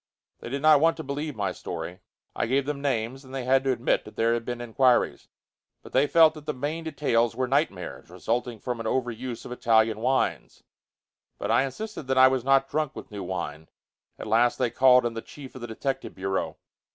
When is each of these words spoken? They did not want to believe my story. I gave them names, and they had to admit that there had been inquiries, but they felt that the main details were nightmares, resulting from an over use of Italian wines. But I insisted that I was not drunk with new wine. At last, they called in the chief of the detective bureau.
They 0.39 0.49
did 0.49 0.63
not 0.63 0.79
want 0.79 0.97
to 0.97 1.03
believe 1.03 1.35
my 1.35 1.51
story. 1.51 1.99
I 2.35 2.47
gave 2.47 2.65
them 2.65 2.81
names, 2.81 3.23
and 3.23 3.35
they 3.35 3.43
had 3.43 3.63
to 3.65 3.71
admit 3.71 4.03
that 4.05 4.15
there 4.15 4.33
had 4.33 4.43
been 4.45 4.59
inquiries, 4.59 5.27
but 5.83 5.91
they 5.93 6.07
felt 6.07 6.33
that 6.33 6.47
the 6.47 6.55
main 6.55 6.85
details 6.85 7.35
were 7.35 7.47
nightmares, 7.47 8.09
resulting 8.09 8.57
from 8.57 8.79
an 8.79 8.87
over 8.87 9.11
use 9.11 9.45
of 9.45 9.51
Italian 9.51 9.99
wines. 9.99 10.63
But 11.37 11.51
I 11.51 11.61
insisted 11.65 12.07
that 12.07 12.17
I 12.17 12.29
was 12.29 12.43
not 12.43 12.67
drunk 12.67 12.95
with 12.95 13.11
new 13.11 13.21
wine. 13.21 13.69
At 14.17 14.25
last, 14.25 14.57
they 14.57 14.71
called 14.71 15.05
in 15.05 15.13
the 15.13 15.21
chief 15.21 15.53
of 15.53 15.61
the 15.61 15.67
detective 15.67 16.15
bureau. 16.15 16.57